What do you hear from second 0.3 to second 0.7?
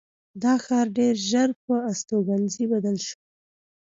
دا